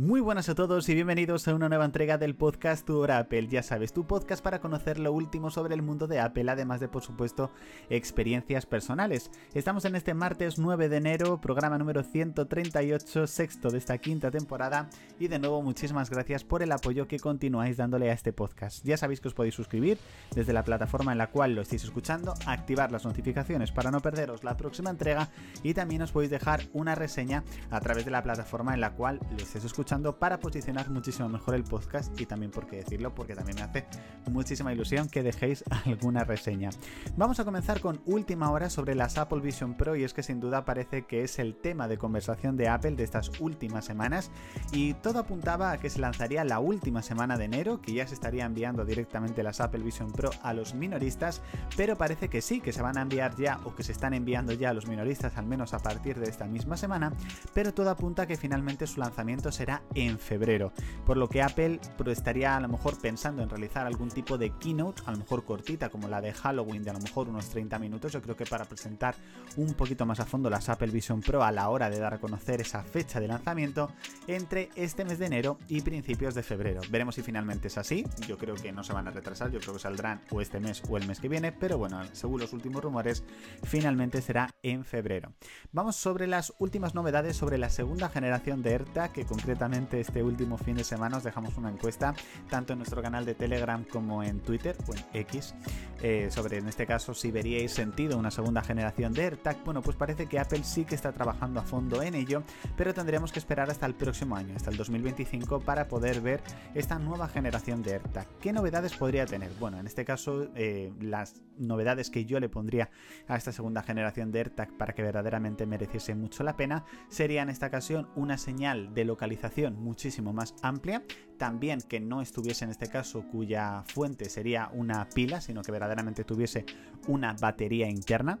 [0.00, 3.48] Muy buenas a todos y bienvenidos a una nueva entrega del podcast Tu Hora Apple.
[3.48, 6.88] Ya sabes, tu podcast para conocer lo último sobre el mundo de Apple, además de,
[6.88, 7.50] por supuesto,
[7.90, 9.30] experiencias personales.
[9.52, 14.88] Estamos en este martes 9 de enero, programa número 138, sexto de esta quinta temporada.
[15.18, 18.82] Y de nuevo, muchísimas gracias por el apoyo que continuáis dándole a este podcast.
[18.82, 19.98] Ya sabéis que os podéis suscribir
[20.34, 24.44] desde la plataforma en la cual lo estáis escuchando, activar las notificaciones para no perderos
[24.44, 25.28] la próxima entrega
[25.62, 29.20] y también os podéis dejar una reseña a través de la plataforma en la cual
[29.30, 33.34] lo estéis escuchando para posicionar muchísimo mejor el podcast y también por qué decirlo, porque
[33.34, 33.86] también me hace
[34.30, 36.70] muchísima ilusión que dejéis alguna reseña.
[37.16, 40.38] Vamos a comenzar con última hora sobre las Apple Vision Pro y es que sin
[40.38, 44.30] duda parece que es el tema de conversación de Apple de estas últimas semanas
[44.70, 48.14] y todo apuntaba a que se lanzaría la última semana de enero, que ya se
[48.14, 51.42] estaría enviando directamente las Apple Vision Pro a los minoristas,
[51.76, 54.52] pero parece que sí, que se van a enviar ya o que se están enviando
[54.52, 57.12] ya a los minoristas al menos a partir de esta misma semana,
[57.54, 60.72] pero todo apunta a que finalmente su lanzamiento será en febrero,
[61.06, 65.02] por lo que Apple estaría a lo mejor pensando en realizar algún tipo de keynote,
[65.06, 68.12] a lo mejor cortita como la de Halloween de a lo mejor unos 30 minutos,
[68.12, 69.14] yo creo que para presentar
[69.56, 72.18] un poquito más a fondo las Apple Vision Pro a la hora de dar a
[72.18, 73.90] conocer esa fecha de lanzamiento
[74.26, 76.80] entre este mes de enero y principios de febrero.
[76.90, 79.74] Veremos si finalmente es así, yo creo que no se van a retrasar, yo creo
[79.74, 82.82] que saldrán o este mes o el mes que viene, pero bueno, según los últimos
[82.82, 83.24] rumores,
[83.62, 85.32] finalmente será en febrero.
[85.72, 89.59] Vamos sobre las últimas novedades sobre la segunda generación de AirTag, que concretamente
[89.92, 92.14] este último fin de semana os dejamos una encuesta,
[92.48, 95.54] tanto en nuestro canal de Telegram como en Twitter o en X,
[96.02, 99.62] eh, sobre en este caso si veríais sentido una segunda generación de AirTag.
[99.62, 102.42] Bueno, pues parece que Apple sí que está trabajando a fondo en ello,
[102.74, 106.40] pero tendremos que esperar hasta el próximo año, hasta el 2025, para poder ver
[106.74, 108.28] esta nueva generación de AirTag.
[108.40, 109.50] ¿Qué novedades podría tener?
[109.60, 112.88] Bueno, en este caso, eh, las novedades que yo le pondría
[113.28, 117.50] a esta segunda generación de AirTag para que verdaderamente mereciese mucho la pena sería en
[117.50, 121.04] esta ocasión una señal de localización muchísimo más amplia.
[121.38, 126.24] También que no estuviese en este caso cuya fuente sería una pila, sino que verdaderamente
[126.24, 126.64] tuviese
[127.08, 128.38] una batería interna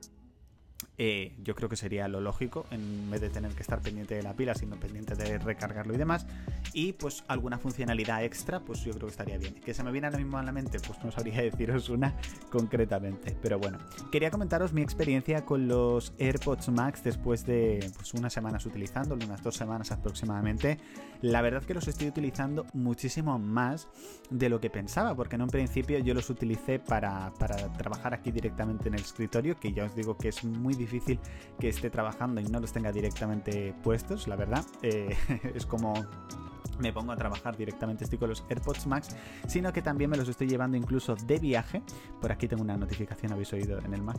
[1.02, 4.22] eh, yo creo que sería lo lógico, en vez de tener que estar pendiente de
[4.22, 6.26] la pila, sino pendiente de recargarlo y demás.
[6.74, 9.54] Y pues alguna funcionalidad extra, pues yo creo que estaría bien.
[9.54, 12.14] Que se me viene ahora mismo a la mente, pues no sabría deciros una
[12.50, 13.34] concretamente.
[13.40, 13.78] Pero bueno,
[14.12, 19.42] quería comentaros mi experiencia con los AirPods Max después de pues, unas semanas utilizándolos, unas
[19.42, 20.76] dos semanas aproximadamente.
[21.22, 23.88] La verdad que los estoy utilizando muchísimo más
[24.28, 28.30] de lo que pensaba, porque en un principio yo los utilicé para, para trabajar aquí
[28.30, 30.89] directamente en el escritorio, que ya os digo que es muy difícil
[31.58, 34.64] que esté trabajando y no los tenga directamente puestos, la verdad.
[34.82, 35.16] Eh,
[35.54, 35.94] es como
[36.80, 40.28] me pongo a trabajar directamente, estoy con los AirPods Max, sino que también me los
[40.28, 41.82] estoy llevando incluso de viaje.
[42.20, 44.18] Por aquí tengo una notificación, habéis oído en el Mac.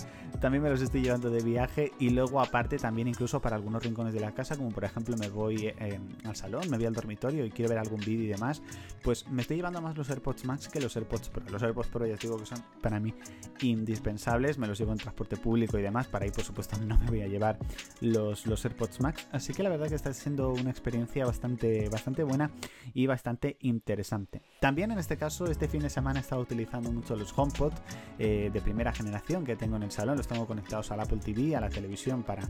[0.40, 4.12] también me los estoy llevando de viaje y luego aparte también incluso para algunos rincones
[4.12, 7.44] de la casa, como por ejemplo me voy eh, al salón, me voy al dormitorio
[7.44, 8.62] y quiero ver algún vídeo y demás,
[9.02, 11.44] pues me estoy llevando más los AirPods Max que los AirPods Pro.
[11.50, 13.14] Los AirPods Pro ya os digo que son para mí
[13.60, 17.06] indispensables, me los llevo en transporte público y demás, para ahí por supuesto no me
[17.06, 17.58] voy a llevar
[18.00, 22.01] los, los AirPods Max, así que la verdad que está siendo una experiencia bastante, bastante
[22.02, 22.50] bastante buena
[22.94, 24.42] y bastante interesante.
[24.60, 27.72] También en este caso, este fin de semana he estado utilizando mucho los HomePod
[28.18, 30.16] eh, de primera generación que tengo en el salón.
[30.16, 32.42] Los tengo conectados al Apple TV, a la televisión, para,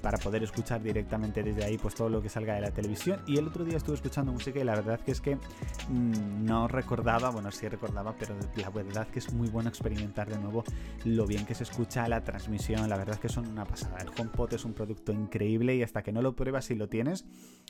[0.00, 3.20] para poder escuchar directamente desde ahí pues todo lo que salga de la televisión.
[3.26, 6.68] Y el otro día estuve escuchando música y la verdad que es que mm, no
[6.68, 10.62] recordaba, bueno, sí recordaba, pero la verdad que es muy bueno experimentar de nuevo
[11.04, 12.88] lo bien que se escucha la transmisión.
[12.88, 13.98] La verdad que son una pasada.
[13.98, 17.24] El HomePod es un producto increíble y hasta que no lo pruebas y lo tienes,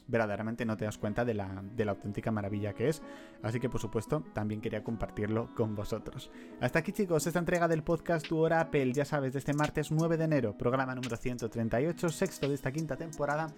[0.06, 3.02] verdaderamente no te das cuenta de la, auténtica maravilla que es.
[3.42, 6.30] Así que por supuesto también quería compartirlo con vosotros.
[6.60, 9.90] Hasta aquí chicos, esta entrega del podcast Tu Hora Apple, ya sabes, de este martes
[9.90, 13.52] 9 de enero, programa número 138, sexto de esta quinta temporada.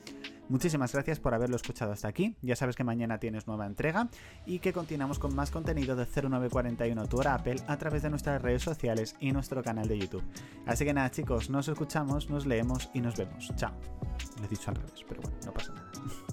[0.48, 2.36] Muchísimas gracias por haberlo escuchado hasta aquí.
[2.42, 4.08] Ya sabes que mañana tienes nueva entrega
[4.44, 8.42] y que continuamos con más contenido de 0941 Tu Hora Apple a través de nuestras
[8.42, 10.24] redes sociales y nuestro canal de YouTube.
[10.66, 13.50] Así que nada chicos, nos escuchamos, nos leemos y nos vemos.
[13.56, 13.72] Chao.
[14.38, 15.90] Lo he dicho al revés, pero bueno, no pasa nada.